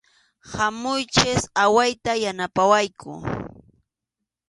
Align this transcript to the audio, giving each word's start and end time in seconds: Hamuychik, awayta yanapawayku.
Hamuychik, 0.51 1.43
awayta 1.63 2.11
yanapawayku. 2.23 3.11